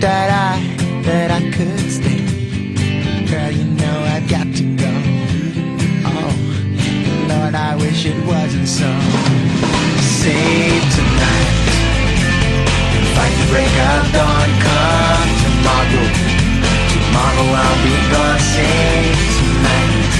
[0.00, 2.20] That I, that I could stay.
[3.30, 4.92] Girl, you know I've got to go.
[6.04, 6.32] Oh,
[7.28, 8.90] Lord, I wish it wasn't so.
[10.00, 11.66] Save tonight
[13.16, 14.48] fight the break of dawn.
[14.64, 16.06] Come tomorrow,
[16.92, 18.40] tomorrow I'll be gone.
[18.52, 20.12] Save tonight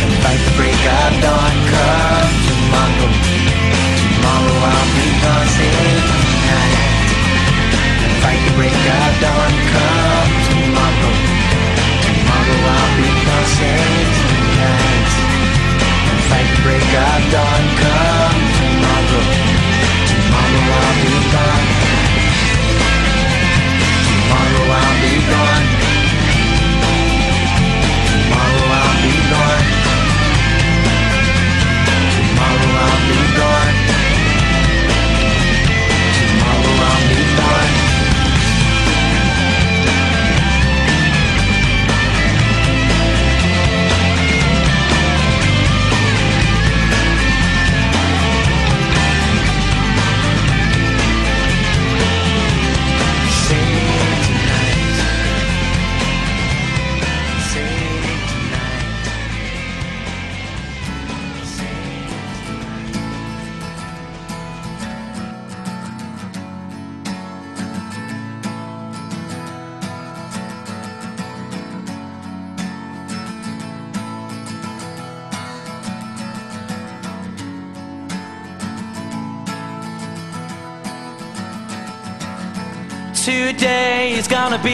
[0.00, 1.54] and fight the break of dawn.
[1.72, 3.10] Come tomorrow.
[4.00, 6.23] Tomorrow I'll be gone, save
[8.24, 11.12] fight the break of dawn, come tomorrow.
[12.04, 15.12] Tomorrow I'll be gone, tonight.
[16.28, 19.24] Fight the break of dawn, come tomorrow.
[20.08, 21.66] Tomorrow I'll be gone.
[24.08, 25.63] Tomorrow I'll be gone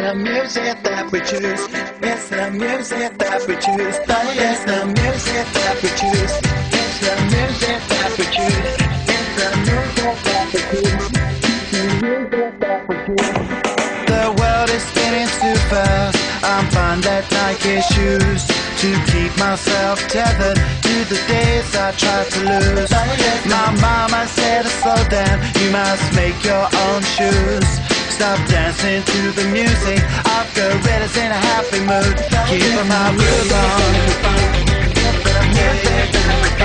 [0.00, 1.60] the music that we choose.
[2.00, 3.96] It's the music that we choose.
[4.00, 6.34] It's the music that we choose.
[6.72, 8.76] It's the music that we choose.
[9.12, 11.04] It's the music that we choose.
[11.72, 13.40] The music that we choose.
[14.08, 16.16] The world is spinning too fast.
[16.42, 18.48] I'm fine that Nike shoes
[18.80, 22.90] to keep myself tethered to the days I tried to lose.
[23.52, 25.36] My mama said to slow down.
[25.60, 27.68] You must make your own shoes.
[28.20, 30.66] Stop dancing to the music of the
[31.16, 32.16] in a happy mood.
[32.48, 33.90] Keep my mood on.
[35.54, 36.59] Music.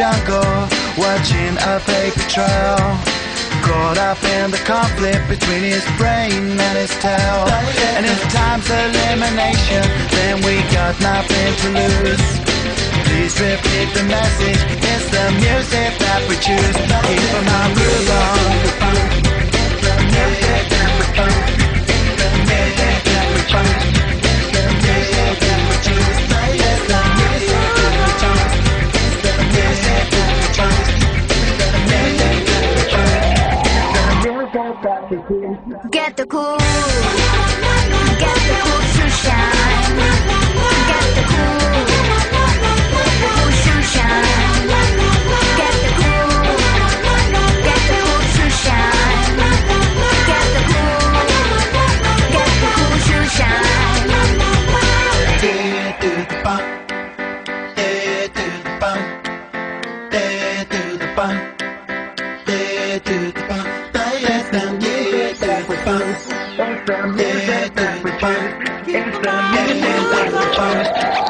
[0.00, 0.64] jungle,
[0.96, 2.80] watching a fake trail.
[3.60, 7.44] Caught up in the conflict between his brain and his tail.
[7.96, 9.84] And if time's elimination,
[10.16, 12.28] then we got nothing to lose.
[13.04, 16.76] Please repeat the message, it's the music that we choose.
[17.04, 17.28] Keep
[17.58, 19.29] on groove.
[35.10, 35.88] Get the cool.
[35.90, 37.79] Get the cool.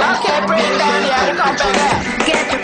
[0.01, 2.27] Okay, break down, yeah, come back.
[2.27, 2.60] Get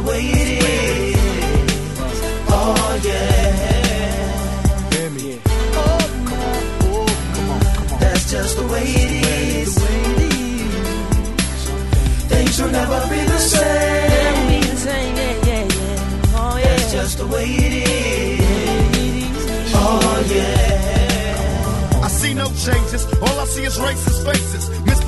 [0.00, 1.16] the way it is.
[2.48, 4.90] Oh yeah.
[4.94, 5.40] Hear me.
[5.46, 5.98] Oh,
[6.28, 8.00] come on, oh, come on, come on.
[8.00, 9.78] That's just the way it is.
[12.28, 13.90] Things will never be the same.
[16.62, 19.72] That's just the way it is.
[19.74, 22.02] Oh yeah.
[22.02, 23.06] I see no changes.
[23.22, 24.79] All I see is racist faces.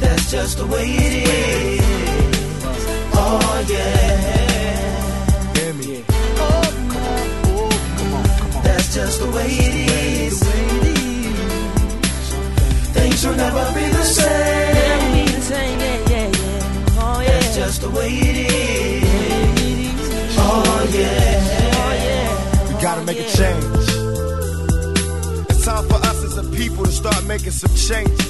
[0.00, 1.80] That's just the way it is.
[3.14, 5.54] Oh yeah.
[5.56, 6.04] Hear me.
[6.36, 8.62] Come on, come on, come on.
[8.64, 10.42] That's just the way it is.
[12.94, 14.70] Things will never be the same.
[17.26, 20.36] That's just the way it is.
[20.38, 22.68] Oh yeah.
[22.68, 23.64] We gotta make a change.
[25.50, 28.29] It's time for us as a people to start making some changes.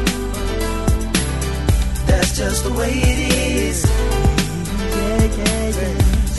[2.11, 3.85] That's just the way it is.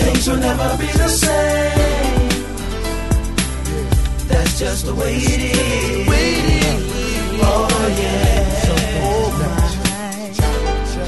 [0.00, 2.28] Things will never be the same.
[4.28, 6.08] That's just the way it is.
[7.44, 7.68] Oh
[8.02, 8.32] yeah.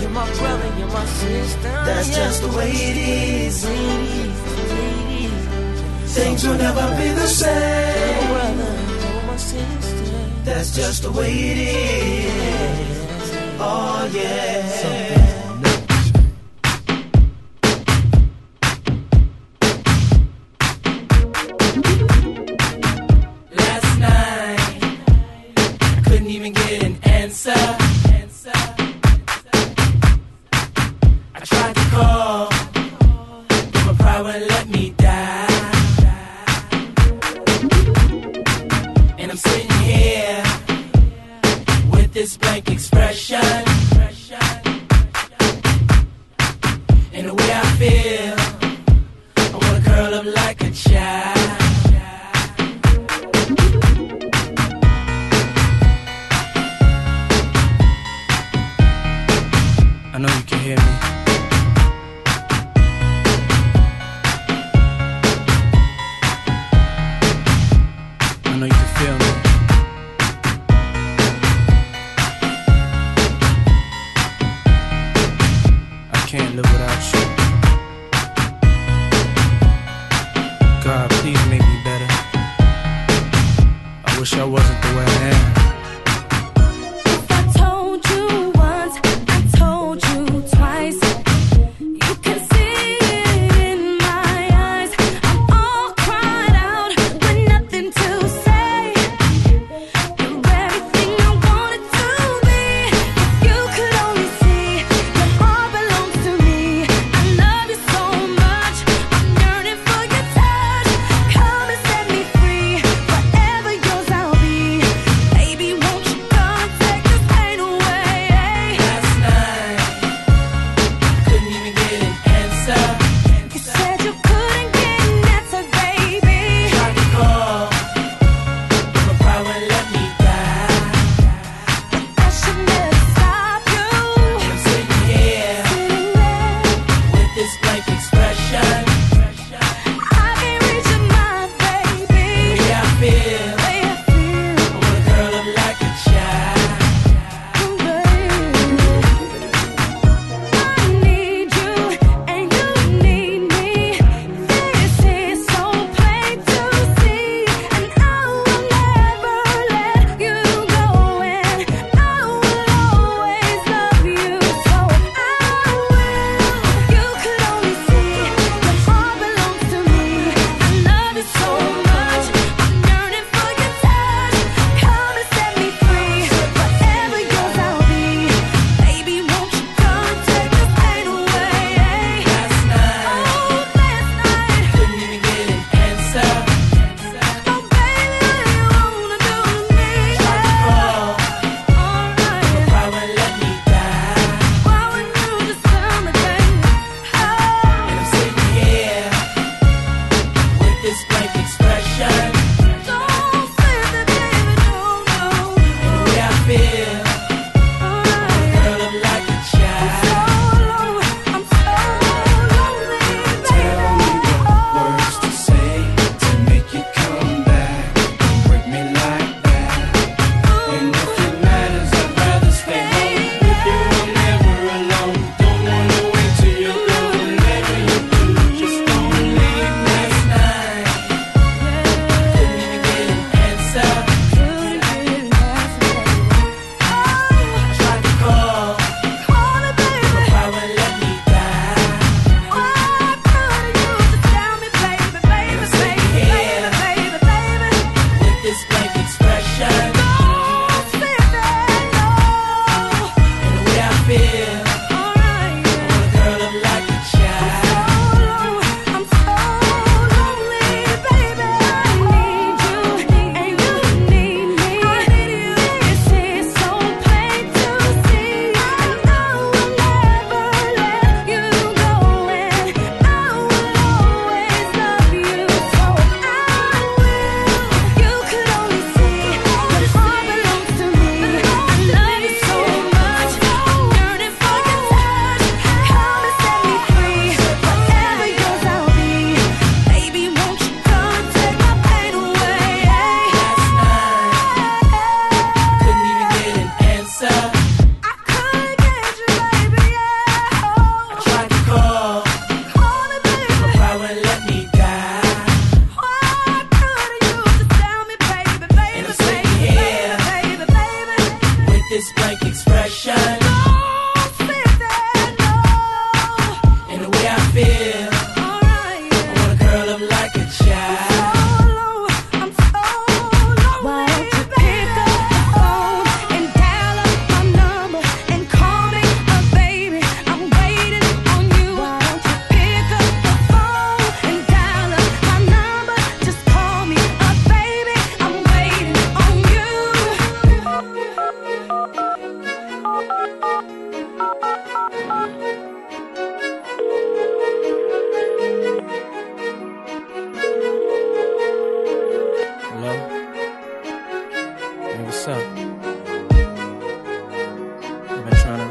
[0.00, 1.72] You're my brother, you're my sister.
[1.88, 3.56] That's just the way it is.
[6.16, 8.58] Things will never be the same.
[10.44, 12.93] That's just the way it is.
[13.66, 15.23] Oh yeah.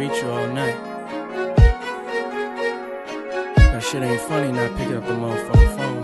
[0.08, 0.76] reach you all night.
[3.56, 6.04] That shit ain't funny not picking up the motherfucking phone.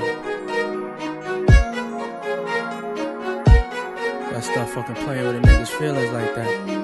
[4.32, 6.79] Gotta stop fucking playing with a nigga's feelings like that.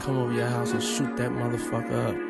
[0.00, 2.29] Come over your house and shoot that motherfucker up.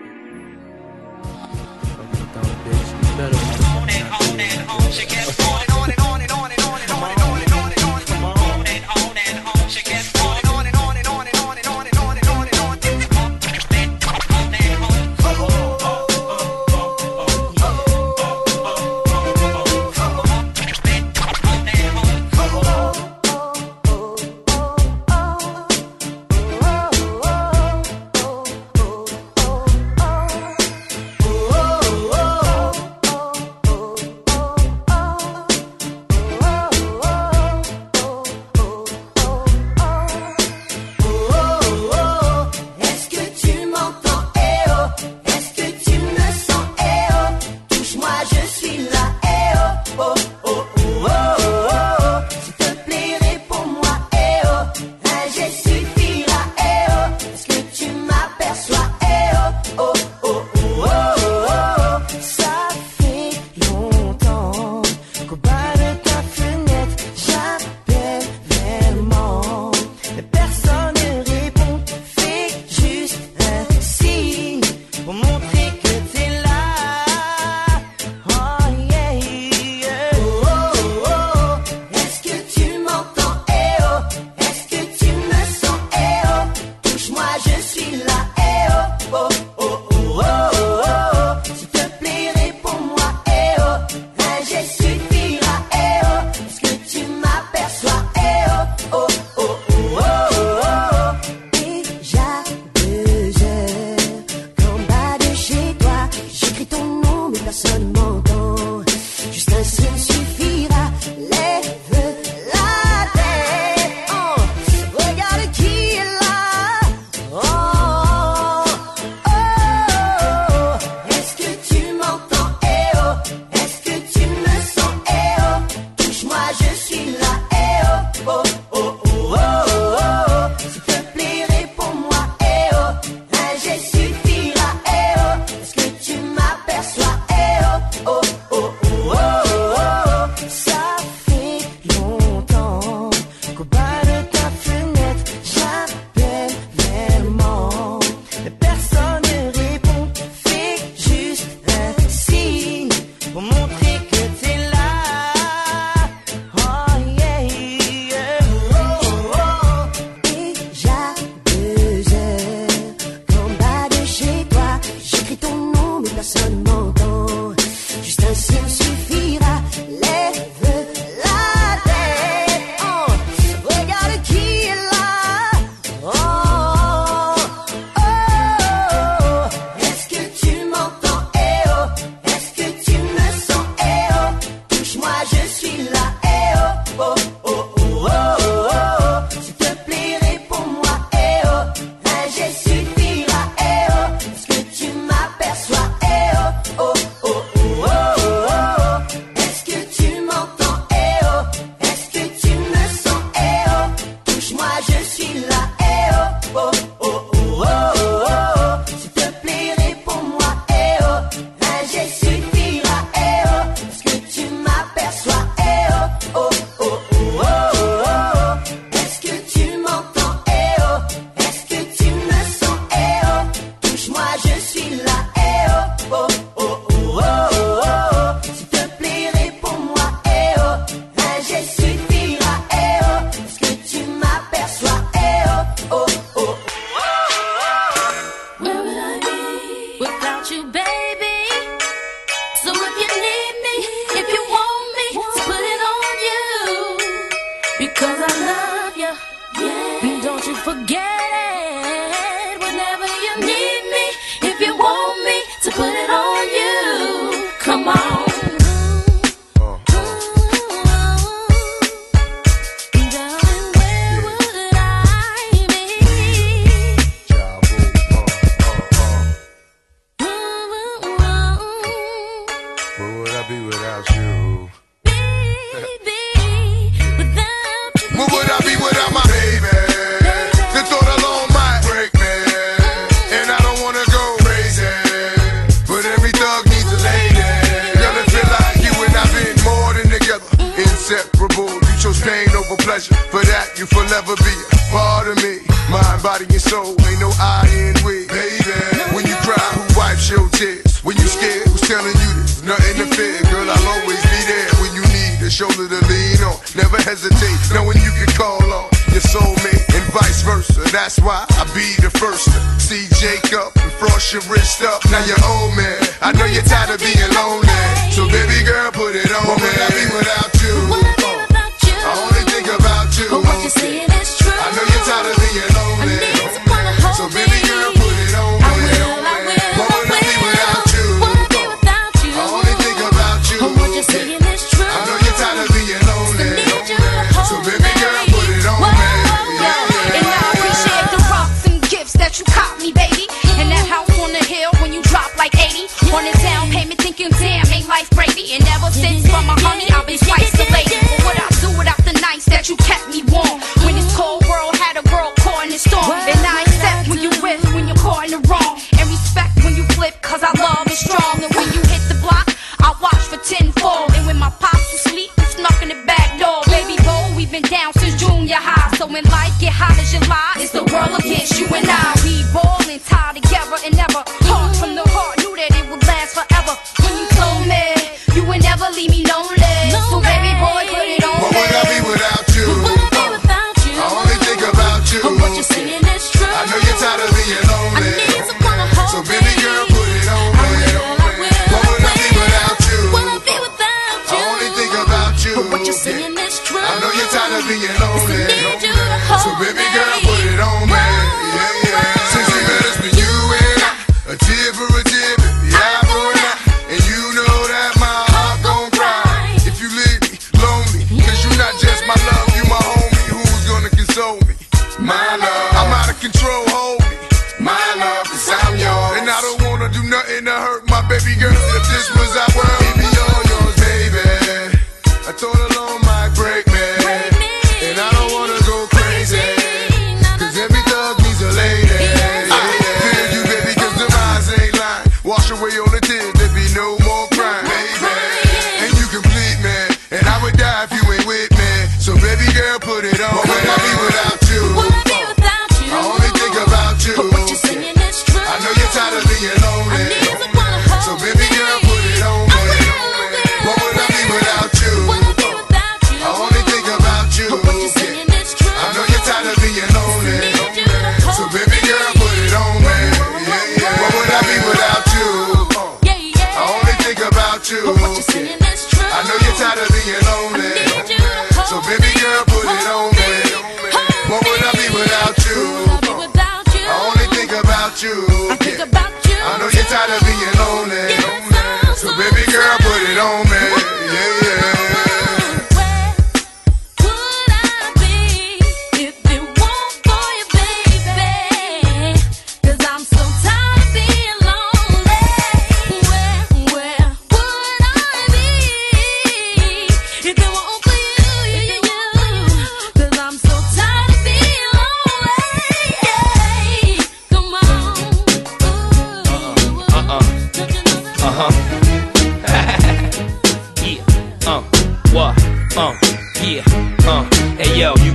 [515.83, 516.10] Oh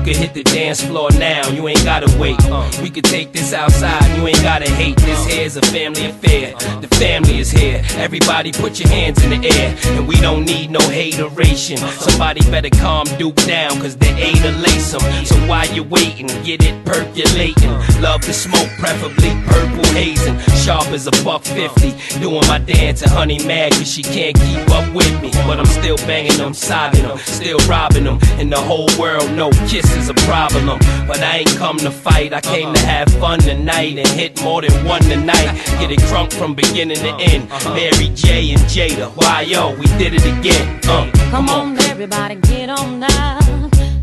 [0.06, 2.38] could hit the dance floor now, you ain't gotta wait.
[2.46, 4.96] Uh, we could take this outside, you ain't gotta hate.
[4.98, 5.30] This uh-huh.
[5.30, 6.56] here's a family affair.
[6.56, 6.80] Uh-huh.
[6.82, 7.82] The family is here.
[7.96, 9.76] Everybody put your hands in the air.
[9.98, 11.78] And we don't need no hateration.
[11.78, 15.26] Somebody better calm Duke down, cause they ain't a lace em.
[15.26, 17.72] So while you waiting, get it percolating.
[18.00, 20.38] Love to smoke, preferably purple hazing.
[20.64, 21.96] Sharp as a buck fifty.
[22.20, 25.32] Doing my dance, and honey mad, cause she can't keep up with me.
[25.48, 28.20] But I'm still banging them, sobbing them, still robbing them.
[28.38, 30.80] And the whole world know kissing is a problem.
[31.08, 34.62] But I ain't come to fight, I came to have fun tonight and hit more
[34.62, 35.54] than one tonight.
[35.80, 37.50] Get it crunk from beginning to end.
[37.66, 40.80] Mary J and Jada, why yo, we did it again.
[40.88, 41.80] Uh, come on, um.
[41.90, 43.40] everybody, get on now.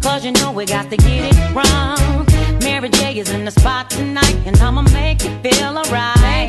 [0.00, 2.26] Cause you know we got to get it wrong.
[2.60, 6.16] Mary J is in the spot tonight, and I'ma make you feel alright.
[6.16, 6.48] Right.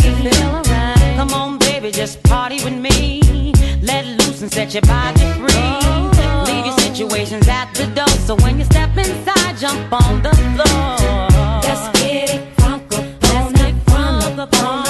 [1.16, 3.22] Come on, baby, just party with me.
[3.82, 5.94] Let loose and set your body free.
[6.48, 8.13] Leave your situations at the door.
[8.26, 11.28] So when you step inside, jump on the floor.
[11.62, 12.98] Let's get it, Franco.
[13.22, 14.83] Let's get Franco.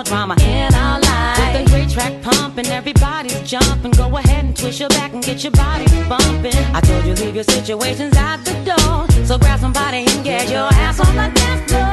[0.00, 1.40] More drama in our lives.
[1.40, 3.92] With a great track pumping, everybody's jumping.
[3.92, 6.56] Go ahead and twist your back and get your body bumping.
[6.74, 9.26] I told you leave your situations at the door.
[9.26, 11.89] So grab somebody and get your ass on the dance floor.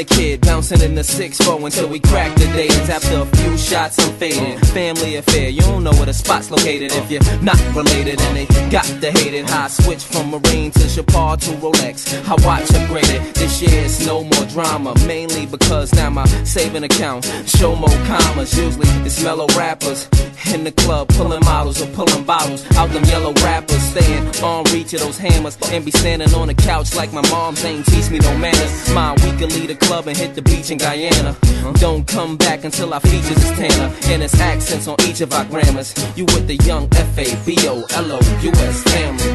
[0.00, 2.88] The kid bouncing in the 6-4 until we crack the days.
[2.88, 4.58] After a few shots, I'm faded.
[4.68, 8.18] Family affair, you don't know where the spot's located if you're not related.
[8.18, 9.44] And they got the hate it.
[9.50, 12.16] How I switch from Marine to Chopard to Rolex.
[12.26, 13.34] I watch upgraded.
[13.34, 14.94] This year it's no more drama.
[15.06, 18.56] Mainly because now my saving account show more commas.
[18.56, 20.08] Usually it's mellow rappers
[20.54, 23.82] in the club pulling models or pulling bottles out them yellow rappers.
[23.90, 27.62] Staying on reach of those hammers and be standing on the couch like my mom's
[27.66, 28.94] ain't teach me no manners.
[28.94, 29.50] Mine, we can
[29.90, 31.36] club and hit the beach in Guyana.
[31.80, 35.44] Don't come back until our features is Tanner and it's accents on each of our
[35.46, 35.92] grammars.
[36.16, 39.32] You with the young F A B O L O U S family.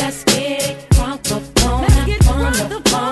[0.00, 3.11] Let's get it crunk up on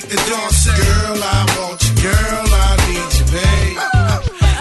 [0.00, 1.94] make the dawn say, Girl, I want you.
[2.06, 3.78] Girl, I need you, babe.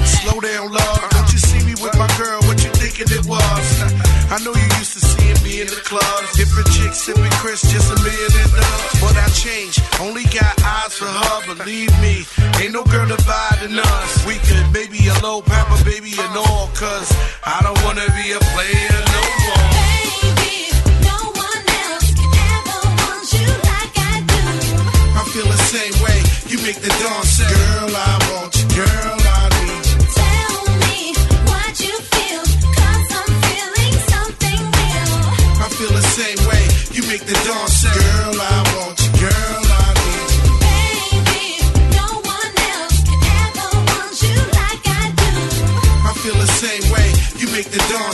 [0.05, 1.09] Slow down, love.
[1.13, 2.41] Don't you see me with my girl?
[2.49, 3.67] What you thinking it was?
[4.33, 6.33] I know you used to seeing me in the clubs.
[6.33, 8.97] Different chicks sipping Chris, just a million and dubs.
[9.01, 9.77] But I changed.
[10.01, 11.53] Only got eyes for her.
[11.53, 12.25] Believe me,
[12.57, 14.25] ain't no girl dividing us.
[14.25, 16.67] We could maybe a low papa, baby, and all.
[16.73, 17.09] Cause
[17.45, 19.67] I don't wanna be a player no more.
[26.67, 28.67] make the dawn say, Girl, I want you.
[28.75, 29.97] Girl, I need you.
[30.19, 30.99] Tell me
[31.47, 32.43] what you feel,
[32.91, 35.11] I'm feeling something real.
[35.63, 36.63] I feel the same way.
[36.91, 39.09] You make the dawn say, Girl, I want you.
[39.23, 40.51] Girl, I need you.
[40.67, 41.45] Baby,
[41.95, 45.31] no one else can ever want you like I do.
[46.03, 47.07] I feel the same way.
[47.39, 48.06] You make the dawn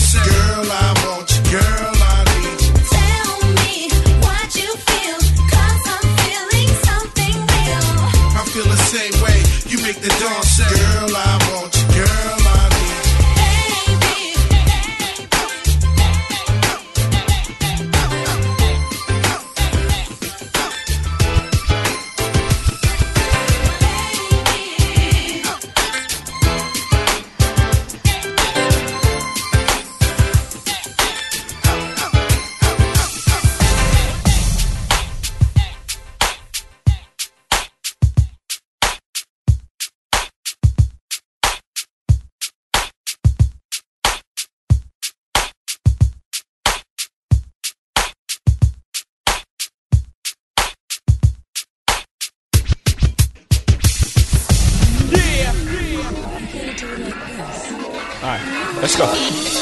[58.99, 59.49] right, let's go.
[59.49, 59.52] Uh,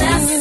[0.00, 0.39] You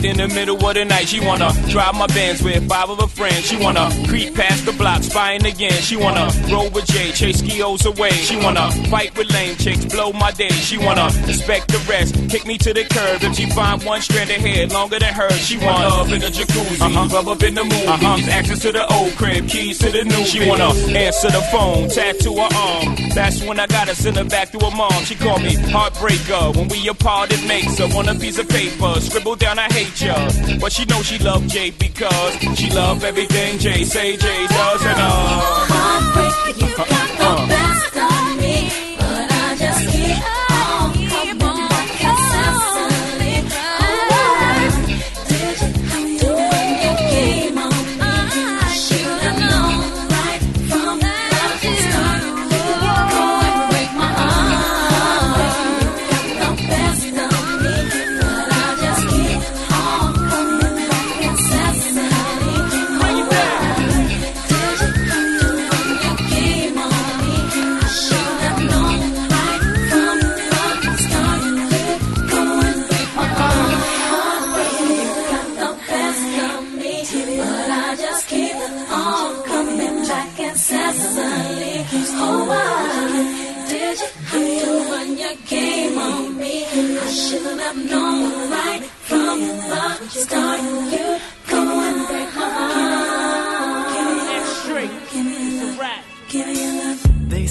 [0.00, 1.08] in the middle of the night.
[1.08, 3.44] She wanna drive my Benz with five of her friends.
[3.46, 5.72] She wanna creep past the block, spying again.
[5.82, 8.10] She wanna roll with Jay, chase skios away.
[8.10, 10.48] She wanna fight with lame chicks, blow my day.
[10.48, 13.22] She wanna inspect the rest, kick me to the curb.
[13.22, 16.28] If she find one strand of hair longer than hers, she want love in the
[16.28, 17.08] jacuzzi, uh-huh.
[17.14, 18.30] rub up in the movies, uh-huh.
[18.30, 20.24] access to the old crib, keys to the new.
[20.24, 22.96] She wanna answer the phone, tattoo her arm.
[23.14, 25.04] That's when I gotta send her back to her mom.
[25.04, 26.56] She called me heartbreaker.
[26.56, 29.00] When we apart, it makes her want a piece of paper.
[29.00, 30.14] Scribble down, I hate ya.
[30.60, 34.98] But she knows she love Jay because she love everything Jay say Jay does and
[34.98, 35.71] uh.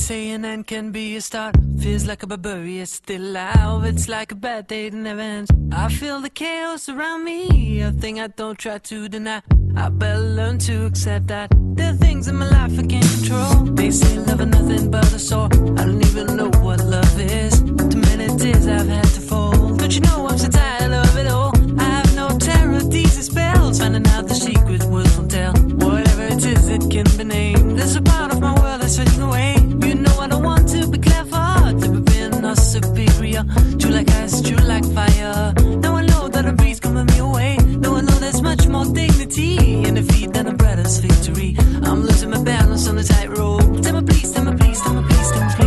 [0.02, 1.56] say an end can be a start.
[1.80, 3.84] Feels like a barbarian still alive.
[3.86, 5.52] It's like a bad day that never ends.
[5.72, 9.44] I feel the chaos around me, a thing I don't try to deny.
[9.76, 13.54] I better learn to accept that there are things in my life I can't control.
[13.80, 15.50] They say love is nothing but a sore.
[15.80, 17.62] I don't even know what love is.
[17.62, 19.78] Too many tears I've had to fold.
[19.80, 21.54] Don't you know I'm so tired of it all?
[21.80, 23.80] I have no terror, these spells.
[23.80, 25.54] Finding out the secret words will tell.
[25.86, 27.78] Whatever it is, it can be named.
[27.78, 29.61] There's a part of my world that's fading away
[32.52, 33.44] are superior.
[33.80, 35.54] True like ice, true like fire.
[35.84, 37.56] Now I know that a breeze coming me away.
[37.58, 41.56] Now I know there's much more dignity in defeat than a brother's victory.
[41.84, 43.82] I'm losing my balance on the tightrope.
[43.84, 45.61] Tell me please, tell me please, tell me please, tell me please.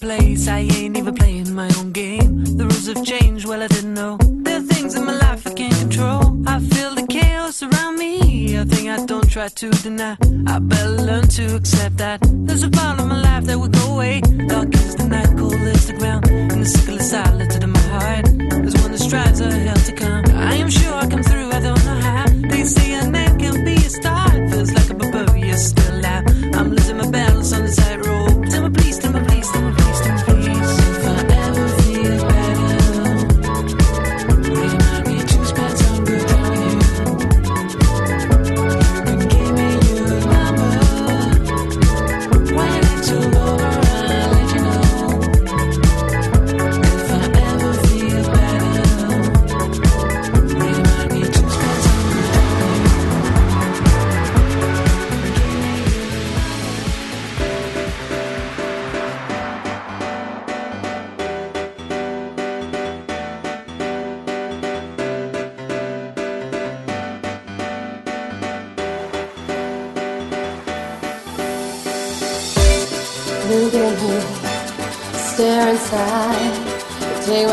[0.00, 0.75] place I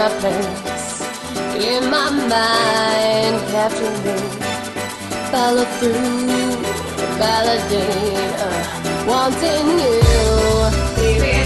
[0.10, 1.02] preference
[1.56, 4.34] in my mind captivate
[5.32, 6.58] follow through
[7.18, 10.00] validate uh, wanting you.
[10.98, 11.43] baby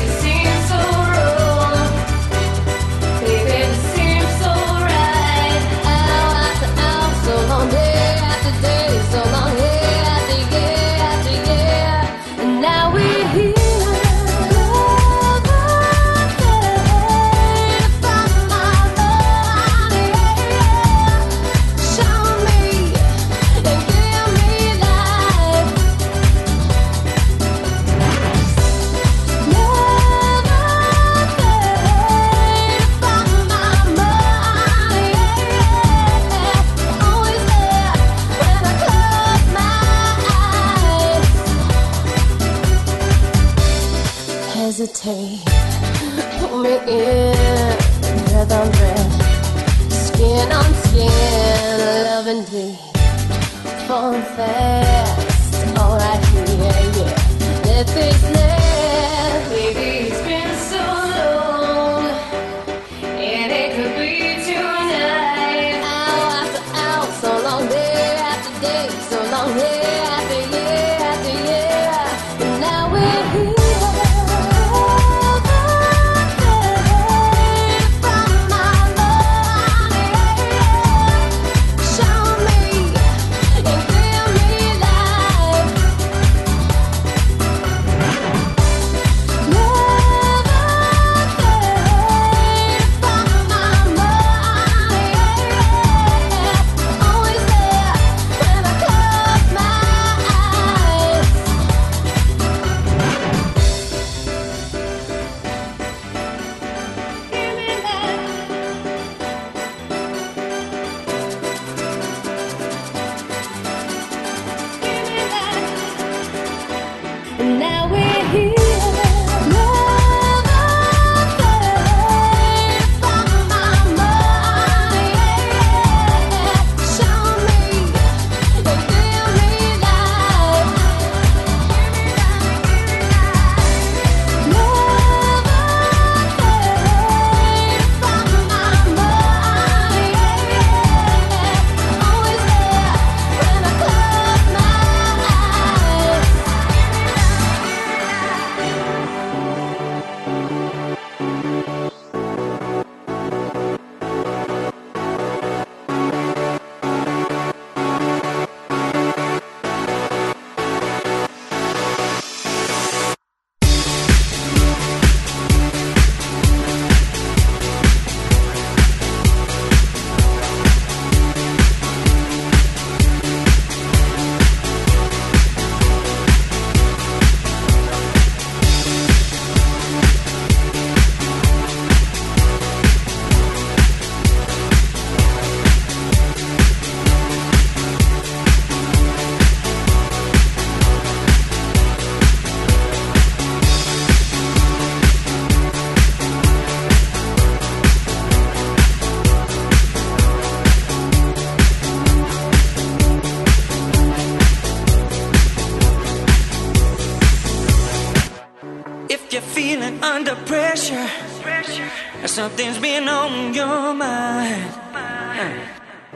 [212.48, 214.72] Something's been on your mind.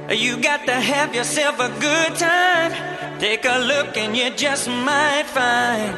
[0.07, 2.71] Uh, you got to have yourself a good time.
[3.19, 5.93] Take a look and you just might find.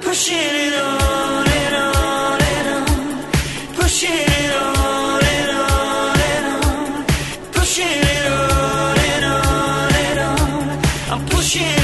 [0.00, 3.74] Pushing it on and on and on.
[3.74, 7.04] Pushing it on and on and on.
[7.52, 10.78] Pushing it on and on and on.
[11.12, 11.83] I'm pushing